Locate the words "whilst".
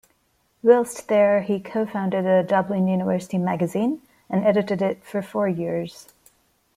0.63-1.07